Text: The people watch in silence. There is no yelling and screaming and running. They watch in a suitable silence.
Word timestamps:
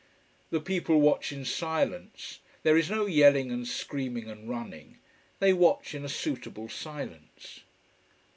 The 0.49 0.59
people 0.59 0.99
watch 0.99 1.31
in 1.31 1.45
silence. 1.45 2.39
There 2.63 2.75
is 2.75 2.89
no 2.89 3.05
yelling 3.05 3.51
and 3.51 3.67
screaming 3.67 4.31
and 4.31 4.49
running. 4.49 4.97
They 5.37 5.53
watch 5.53 5.93
in 5.93 6.03
a 6.03 6.09
suitable 6.09 6.69
silence. 6.69 7.59